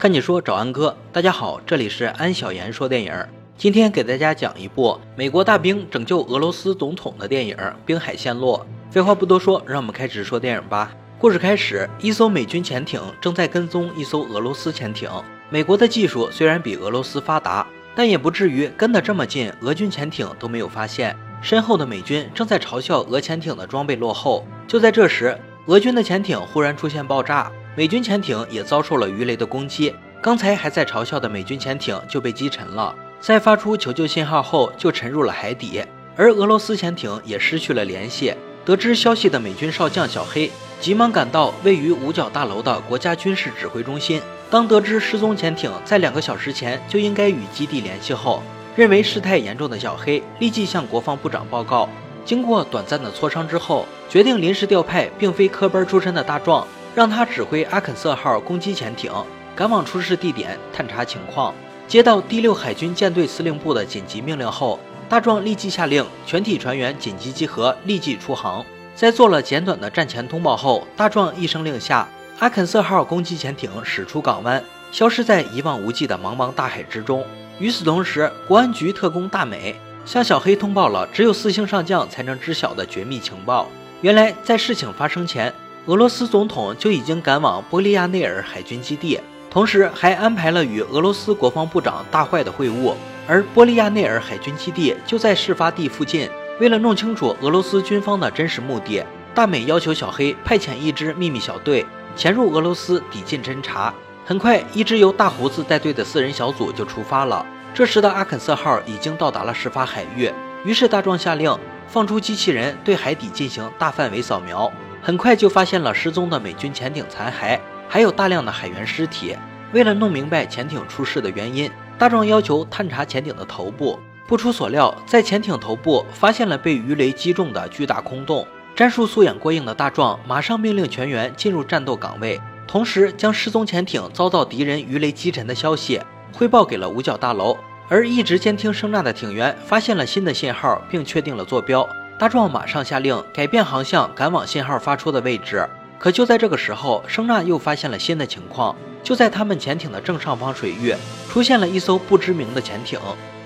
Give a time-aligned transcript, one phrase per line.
[0.00, 3.12] 看你说找安哥，大家好，这里是安小言说电影。
[3.56, 8.64] 今天给大家讲一部美国大兵拯救俄罗斯总统的电影《滨海陷落》。
[8.94, 10.94] 废话不多说，让我们开始说电影吧。
[11.18, 15.10] 故事开始，一艘美军潜艇正在跟踪一艘俄罗斯潜艇。
[15.50, 21.16] 美国的技术虽然比俄罗斯发达，但也不至于跟得这么近，俄军潜艇都没有发现。
[21.42, 24.46] 身后的美军正在嘲笑俄潜艇的装备落后。
[24.68, 25.36] 就在这时，
[25.66, 27.50] 俄军的潜艇忽然出现爆炸。
[27.78, 35.84] 美军潜艇也遭受了鱼雷的攻击，刚才还在嘲笑的美军潜艇就被击沉了，在发出求救信号后就沉入了海底，
[36.16, 38.34] 而俄罗斯潜艇也失去了联系。
[38.64, 48.42] 得知消息的美军少将小黑急忙赶到位于五角大楼的国家军事指挥中心，当得知失踪潜艇在两个小时前就应该与基地联系后，
[48.74, 51.88] 认为事态严重的小黑立即向国防部长报告。
[52.24, 56.66] 经过短暂的磋商之后，决定临时调派并非科班出身的大壮。
[56.98, 59.12] 让他指挥阿肯色号攻击潜艇，
[59.54, 61.54] 赶往出事地点探查情况。
[61.86, 68.66] 接到第六海军舰队司令部的紧急命令后，大壮立即下令全体船员紧急集合，立即出航。
[68.96, 72.08] 在做了简短的战前通报后，大壮一声令下，
[72.40, 74.60] 阿肯色号攻击潜艇驶出港湾，
[74.90, 77.24] 消失在一望无际的茫茫大海之中。
[77.60, 83.68] 与此同时，国安局特工大美向小黑通报了只有四星上将才能知晓的绝密情报。
[84.00, 85.54] 原来，在事情发生前。
[85.88, 92.92] 俄罗斯总统就已经赶往波利亚内尔海军基地，同时还安排了与俄罗斯国防部长大坏的会晤。
[93.26, 96.28] 而波利亚内尔海军基地就在事发地附近。
[96.60, 99.02] 为了弄清楚俄罗斯军方的真实目的，
[99.34, 103.94] 大美要求小黑派遣一支秘密小队潜入俄罗斯抵近侦察。
[104.26, 107.46] 很快，一支由大胡子带队的四人小组就出发了。
[107.72, 110.30] 这时的阿肯色号已经到达了事发海域，
[110.66, 114.70] 于是大壮下令放出机器人对海底进行大范围扫描。
[115.02, 119.36] 很快就发现了失踪的美军潜艇残骸，还有大量的海员尸体。
[119.72, 123.98] 为了弄明白潜艇出事的原因，大壮要求探查潜艇的头部。
[124.26, 128.46] 不出所料，在潜艇头部发现了被鱼雷击中的巨大空洞。
[128.76, 136.00] 战术素养过硬的大壮马上命令全员进入战斗岗位，同时将失踪潜艇遭到敌人鱼雷击沉的消息
[136.32, 137.56] 汇报给了五角大楼。
[137.88, 141.88] 而一直监听声纳的艇员发现了新的信号，并确定了坐标。
[142.18, 145.64] 大壮马上下令改变航向，赶往信号发出的位置。
[146.00, 148.74] 可就在这个时候，声纳又发现了新的情况。
[149.04, 150.92] 就在他们潜艇的正上方水域，
[151.28, 152.98] 出现了一艘不知名的潜艇。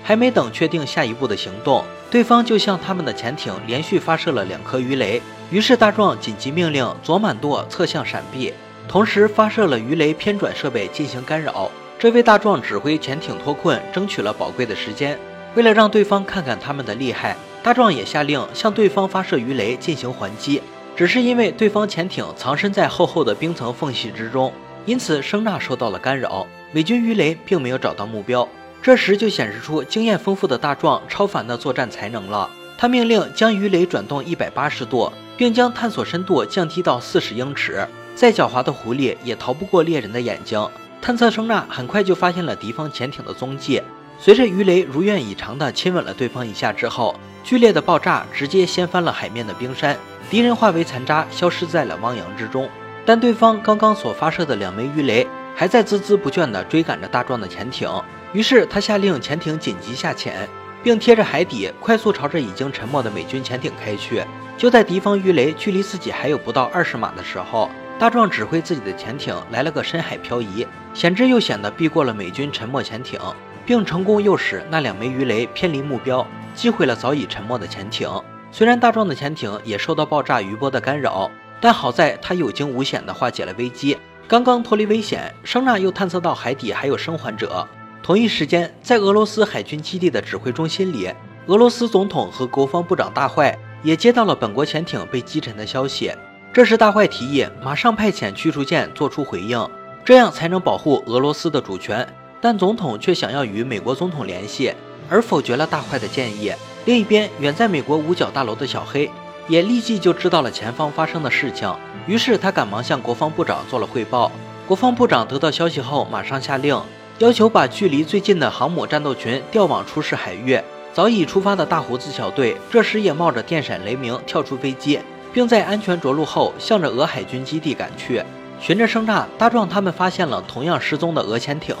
[0.05, 5.21] 还没等确定下一步的行动，对方就向他们的潜艇连续发射了两颗鱼雷。
[5.51, 8.51] 于是大壮紧急命令左满舵侧向闪避，
[8.87, 11.71] 同时发射了鱼雷偏转设备进行干扰。
[11.97, 15.17] 这为大壮指挥潜艇脱困争取了宝贵的时间。
[15.55, 17.37] 为了让对方看看他们的厉害。
[17.63, 20.61] 大壮也下令向对方发射鱼雷进行还击，
[20.97, 24.51] 只是因为对方潜艇藏身在厚厚的冰层缝隙之中，
[24.85, 26.45] 因此声呐受到了干扰。
[26.73, 28.45] 美军鱼雷并没有找到目标，
[28.81, 32.49] 这时就显示出经验丰富的大壮超凡的作战才能了。
[32.77, 37.87] 他命令将鱼雷转动一百八十度，并将探索深度降低到四十英尺。
[38.13, 40.67] 再狡猾的狐狸也逃不过猎人的眼睛。
[41.01, 43.81] 探测声呐很快就发现了敌方潜艇的踪迹。
[44.19, 49.97] 随着鱼雷如愿以偿地亲吻了对方一下之后，剧烈的爆炸直接掀翻了海面的冰山，
[50.29, 52.69] 敌人化为残渣，消失在了汪洋之中。
[53.05, 57.89] 但对方刚刚所发射的两枚鱼雷还在孜孜不倦地追赶着大壮的潜艇，
[58.31, 60.47] 于是他下令潜艇紧急下潜，
[60.81, 64.23] 并贴着海底快速朝着已经沉没的美军潜艇开去。
[64.57, 73.19] 就在敌方鱼雷距离自己还有不到二十码的时候，大壮指挥自己的潜艇来了个深海漂移，险之又险地避过了美军沉没潜艇。
[73.65, 78.09] 并成功诱使那两枚鱼雷偏离目标，击毁了早已沉没的潜艇。
[78.51, 81.29] 虽然大壮的潜艇也受到爆炸余波的干扰，
[81.59, 83.97] 但好在他有惊无险地化解了危机。
[84.27, 87.67] 刚刚脱离危险，声纳又探测到海底还有生还者。
[88.01, 91.09] 同一时间，在俄罗斯海军基地的指挥中心里，
[91.47, 96.11] 俄罗斯总统和国防部长大坏也接到了本国潜艇被击沉的消息。
[96.53, 99.67] 这时，大坏提议马上派遣驱逐舰做出回应，
[100.05, 102.07] 这样才能保护俄罗斯的主权。
[102.43, 104.73] 但总统却想要与美国总统联系，
[105.09, 106.51] 而否决了大坏的建议。
[106.83, 109.09] 另一边，远在美国五角大楼的小黑
[109.47, 111.73] 也立即就知道了前方发生的事情，
[112.05, 114.29] 于是他赶忙向国防部长做了汇报。
[114.67, 116.77] 国防部长得到消息后，马上下令，
[117.19, 120.59] 要求把距离最近的航母战斗群调往出事海域。
[120.91, 124.99] 早已出发的大胡子小队这时也冒着电闪雷鸣跳出飞机，
[125.31, 128.21] 并在安全着陆后，向着俄海军基地赶去。
[128.59, 131.73] 循着声呐，大壮他们发现了同样失踪的俄潜艇。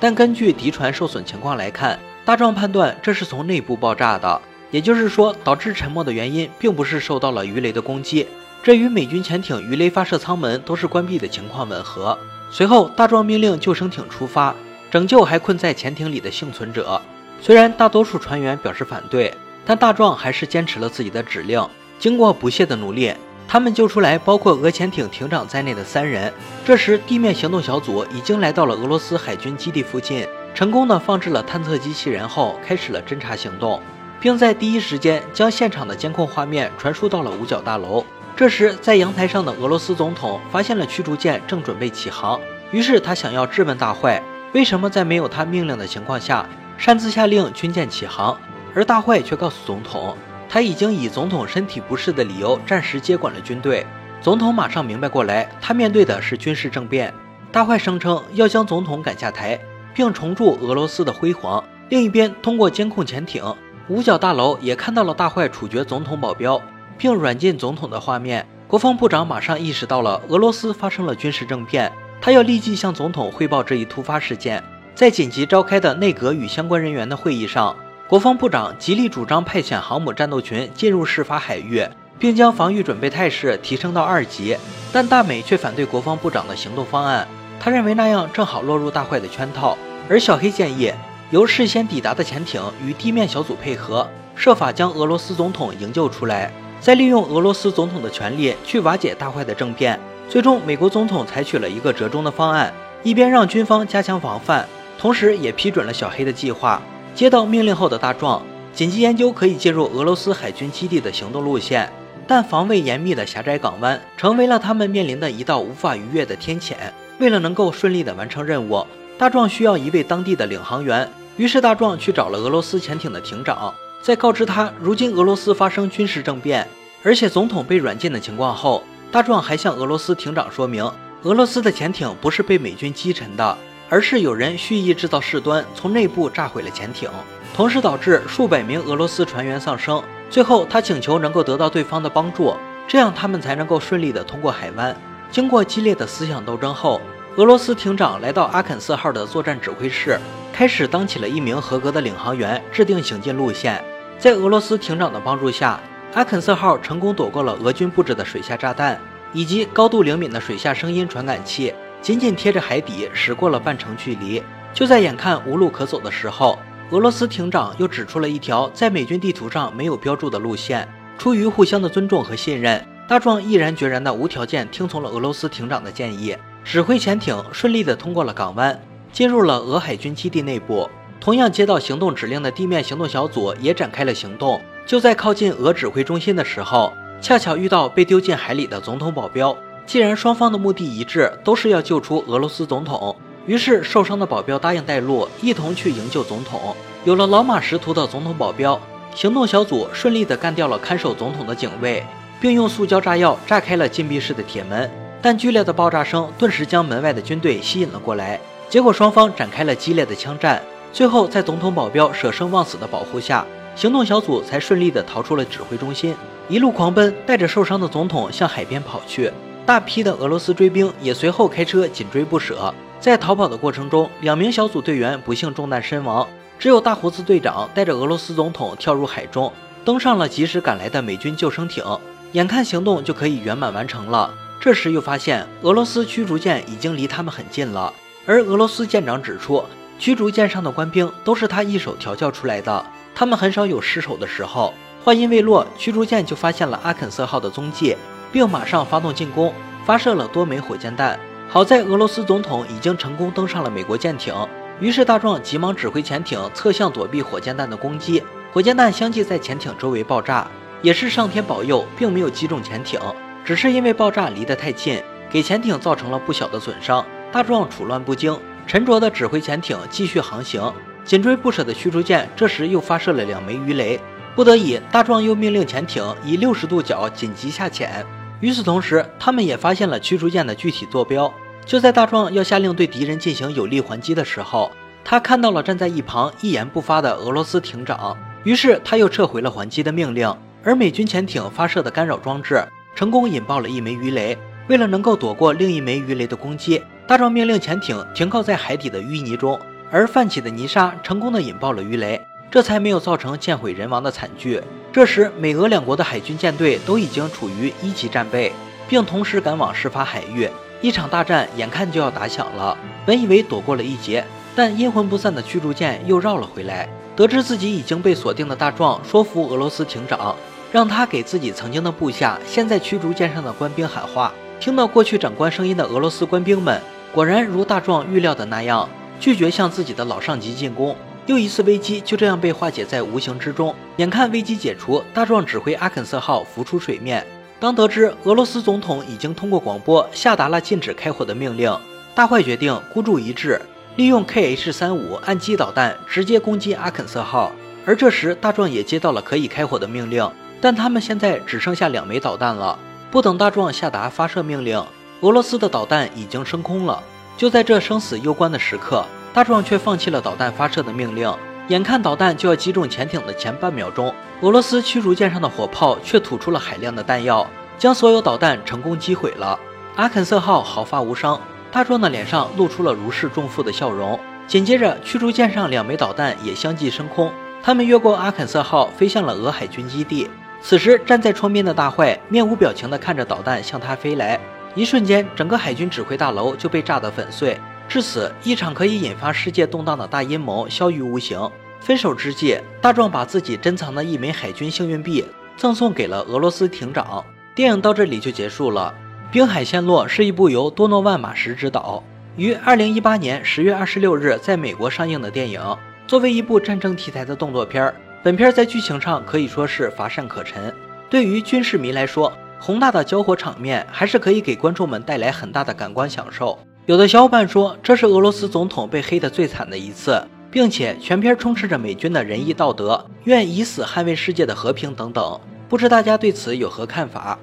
[0.00, 8.26] 但根据敌船受损情况来看，大壮判断这是从内部爆炸的，也就是说，导致沉没的原因并不是受到了鱼雷的攻击，
[8.62, 12.18] 这与美军潜艇鱼雷发射舱门都是关闭的情况吻合。
[12.50, 14.54] 随后，大壮命令救生艇出发，
[14.90, 17.00] 拯救还困在潜艇里的幸存者。
[17.40, 19.32] 虽然大多数船员表示反对，
[19.64, 21.64] 但大壮还是坚持了自己的指令。
[21.98, 23.12] 经过不懈的努力，
[23.52, 26.32] 他们救出来包括俄潜艇艇长在内的三人。
[26.64, 30.24] 这时，地面行动小组已经来到了俄罗斯海军基地附近，
[30.54, 33.82] 成功的放置了探测机器人后，开始了侦查行动，
[34.20, 38.06] 并在第一时间将现场的监控画面传输到了五角大楼。
[38.36, 44.22] 这时，在阳台上的俄罗斯总统发现了驱逐舰正准备起航，于是他想要质问大坏，
[44.52, 46.48] 为什么在没有他命令的情况下
[46.78, 48.38] 擅自下令军舰起航？
[48.76, 50.16] 而大坏却告诉总统，
[50.52, 53.86] 他已经以总统身体不适的理由暂时接管了军队。
[54.20, 57.14] 总统马上明白过来，他面对的是军事政变。
[57.52, 59.56] 大坏声称要将总统赶下台，
[59.94, 61.62] 并重铸俄罗斯的辉煌。
[61.88, 63.44] 另一边，通过监控潜艇，
[63.86, 66.60] 五角大楼也看到了大坏处决总统保镖。
[66.98, 74.62] 并软禁总统的画面，国防部长马上意识到了俄罗斯发生了军事政变，他要立即向总统汇报这一突发事件。
[74.94, 77.74] 在紧急召开的内阁与相关人员的会议上，
[78.10, 81.86] 国防部长极力主张派遣航母战斗群进入事发海域，
[82.18, 84.56] 并将防御准备态势提升到二级。
[84.92, 87.28] 但大美却反对国防部长的行动方案，
[87.60, 89.78] 他认为那样正好落入大坏的圈套。
[90.08, 90.92] 而小黑建议
[91.30, 96.52] 由事先抵达的潜艇与地面小组配合，设法将俄罗斯总统营救出来。
[96.80, 99.96] 再利用俄罗斯总统的权力去瓦解大坏的政变，
[100.28, 102.74] 最终美国总统采取了一个折中的方案，
[103.04, 104.68] 一边让军方加强防范，
[104.98, 106.82] 同时也批准了小黑的计划。
[107.14, 108.42] 接到命令后的大壮
[108.72, 111.90] 紧急研究可以进入俄罗斯海军基地的行动路线，
[112.26, 116.76] 但防卫严密的狭窄港湾成为了他们面临的一道无法逾越的天堑。
[117.18, 118.86] 为了能够顺利的完成任务，
[119.18, 123.74] 大壮需要一位当地的领航员，于是大壮去找了俄罗斯潜艇的艇长。
[124.00, 126.66] 在告知他如今俄罗斯发生军事政变，
[127.02, 128.82] 而且总统被软禁的情况后，
[129.12, 130.90] 大壮还向俄罗斯艇长说明，
[131.24, 133.58] 俄罗斯的潜艇不是被美军击沉的，
[133.90, 137.10] 而是有人蓄意制造事端，从内部炸毁了潜艇，
[137.52, 140.02] 同时导致数百名俄罗斯船员丧生。
[140.30, 142.54] 最后，他请求能够得到对方的帮助，
[142.86, 144.96] 这样他们才能够顺利的通过海湾。
[145.32, 147.00] 经过激烈的思想斗争后，
[147.34, 150.18] 俄罗斯艇长来到阿肯色号的作战指挥室，
[150.52, 153.84] 开始当起了一名合格的领航员，制定行进路线。
[154.20, 155.80] 在俄罗斯艇长的帮助下，
[156.14, 159.00] 阿肯色号成功躲过了俄军布置的水下炸弹
[159.32, 164.42] 以及高度灵敏的水下声音传感器，紧紧贴着海底驶过了半程距离。
[164.72, 166.58] 就在眼看无路可走的时候，
[166.90, 170.88] 俄罗斯艇长又指出了一条在美军地图上没有标注的路线。
[171.18, 178.80] 出于互相的尊重和信任，大壮毅然决然地无条件听从了俄罗斯艇长的建议，指挥潜艇顺利地通过了港湾，
[179.12, 180.88] 进入了俄海军基地内部。
[181.20, 184.58] 同样接到行动指令的地面行动小组也展开了行动。
[184.86, 189.54] 就在靠近俄指挥中心的时候，恰巧遇到被丢进海里的总统保镖。
[189.90, 196.76] 既然双方的目的一致，都是要救出俄罗斯总统，于是受伤的保镖答应带路，一同去营救总统。
[197.02, 198.80] 有了老马识途的总统保镖，
[199.16, 202.04] 行动小组顺利地干掉了看守总统的警卫，
[202.40, 204.88] 并用塑胶炸药炸开了禁闭室的铁门。
[205.20, 208.38] 但剧烈的爆炸声顿时将门外的军队吸引了过来，
[208.68, 210.62] 结果双方展开了激烈的枪战。
[210.92, 213.44] 最后，在总统保镖舍生忘死的保护下，
[213.74, 216.14] 行动小组才顺利地逃出了指挥中心，
[216.48, 219.32] 一路狂奔，带着受伤的总统向海边跑去。
[219.66, 222.72] 大批的俄罗斯追兵也随后开车紧追不舍。
[222.98, 226.26] 在逃跑的过程中，两名小组队员不幸中弹身亡，
[226.58, 229.52] 只有大胡子队长带着俄罗斯总统跳入海中，
[229.84, 231.84] 登上了及时赶来的美军救生艇。
[232.32, 237.92] 眼看行动就可以圆满完成了，这时又发现俄罗斯驱逐舰已经离他们很近了，
[238.26, 239.64] 而俄罗斯舰长指出。
[239.98, 244.72] 驱逐舰上的官兵都是他一手调教出来的，他们很少有失手的时候。
[245.04, 247.96] 话音未落，驱逐舰就发现了阿肯色号的踪迹，
[248.32, 249.52] 并马上发动进攻，
[249.84, 251.18] 发射了多枚火箭弹。
[251.48, 254.34] 好在俄罗斯总统已经成功登上了美国舰艇，
[254.78, 258.22] 于是大壮急忙指挥潜艇侧向躲避火箭弹的攻击。
[258.52, 260.46] 火箭弹相继在潜艇周围爆炸，
[260.82, 263.00] 也是上天保佑，并没有击中潜艇，
[263.44, 267.04] 只是因为爆炸离得太近，给潜艇造成了不小的损伤。
[267.32, 268.38] 大壮处乱不惊。
[268.66, 270.72] 沉着的指挥潜艇继续航行，
[271.04, 273.98] 紧追不舍的驱逐舰这时又发射了两枚鱼雷，
[274.36, 278.06] 不得已，大壮又命令潜艇以六十度角紧急下潜。
[278.40, 281.32] 与此同时，他们也发现了驱逐舰的具体坐标。
[281.66, 284.70] 就在大壮要下令对敌人进行有力还击的时候，
[285.04, 290.34] 他看到了站在一旁一言不发的俄罗斯艇长，于是他又撤回了还击的命令。
[290.62, 292.62] 而美军潜艇发射的干扰装置
[292.94, 294.36] 成功引爆了一枚鱼雷，
[294.68, 296.82] 为了能够躲过另一枚鱼雷的攻击。
[297.06, 299.58] 大壮命令潜艇停靠在海底的淤泥中，
[299.90, 302.20] 而泛起的泥沙成功的引爆了鱼雷。
[302.50, 304.60] 这才没有造成舰毁人亡的惨剧。
[304.92, 308.52] 这时，美俄两国的海军舰队都已经处于一级战备，
[308.88, 310.48] 并同时赶往事发海域，
[310.80, 312.76] 一场大战眼看就要打响了。
[313.06, 314.24] 本以为躲过了一劫，
[314.56, 316.88] 但阴魂不散的驱逐舰又绕了回来。
[317.14, 320.34] 得知自己已经被锁定的大壮说服俄罗斯艇长，
[320.72, 324.32] 让他给自己曾经的部下、现在驱逐舰上的官兵喊话。
[324.58, 326.80] 听到过去长官声音的俄罗斯官兵们，
[327.14, 328.88] 果然如大壮预料的那样，
[329.20, 330.96] 拒绝向自己的老上级进攻。
[331.30, 333.72] 又一次危机就这样被化解在无形之中。
[333.98, 337.24] 眼看危机解除，大壮指挥阿肯色号浮出水面。
[337.60, 341.72] 当得知俄罗斯总统已经通过广播下达了禁止开火的命令，
[342.16, 343.60] 大坏决定孤注一掷。
[343.94, 347.52] 利用 KH 三五岸基导弹直接攻击阿肯色号，
[347.86, 350.28] 而这时大壮也接到了可以开火的命令，
[350.60, 352.76] 但他们现在只剩下两枚导弹了。
[353.08, 354.84] 不等大壮下达发射命令，
[355.20, 357.00] 俄罗斯的导弹已经升空了。
[357.36, 361.32] 就在这生死攸关的时刻，大壮却放弃了导弹发射的命令。
[361.68, 369.58] 眼看导弹就要击中潜艇的前半秒钟，俄罗斯驱逐舰上的火炮却吐出了海量的弹药，将所有导弹成功击毁了。
[369.94, 371.40] 阿肯色号毫发无伤。
[371.72, 374.18] 大壮的脸上露出了如释重负的笑容。
[374.48, 377.32] 紧接着，驱逐舰上两枚导弹也相继升空，
[377.62, 380.28] 他们越过阿肯色号，飞向了俄海军基地。
[380.60, 384.40] 此时，站在窗边的大坏面无表情地看着导弹向他飞来。
[384.74, 387.56] 一瞬间，整个海军指挥大楼就被炸得粉碎。
[387.90, 391.36] 至此，一场可以引发世界动荡的大阴谋消于无形。
[391.80, 395.24] 分手之际，大壮把自己珍藏的一枚海军幸运币
[395.56, 397.24] 赠送给了俄罗斯艇长。
[397.52, 398.94] 电影到这里就结束了。
[399.32, 402.00] 《冰海陷落》是一部由多诺万·马什执导，
[402.36, 405.60] 于二零一八年十月二十六日在美国上映的电影。
[406.06, 407.92] 作为一部战争题材的动作片，
[408.22, 410.72] 本片在剧情上可以说是乏善可陈。
[411.08, 416.56] 对于军事迷来说，宏大的交火场面还是可以给观众们带来很大的感官享受。
[416.90, 420.20] 有的小伙伴说，这是俄罗斯总统被黑的最惨的一次，
[420.50, 425.38] 并且全篇充斥着美军的仁义道德、愿以死捍卫世界的和平等等。
[425.68, 427.38] 不知大家对此有何看法？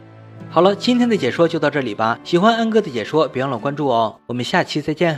[0.49, 2.19] 好了，今天的解说就到这里吧。
[2.25, 4.17] 喜欢安哥的解说，别忘了关注哦。
[4.25, 5.15] 我们下期再见。